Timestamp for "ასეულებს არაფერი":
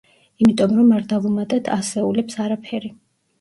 1.75-2.93